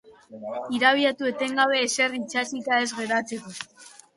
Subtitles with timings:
[0.77, 3.55] Irabiatu etengabe ezer itsatsita ez geratzeko.